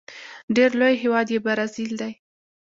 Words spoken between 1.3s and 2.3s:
یې برازيل دی.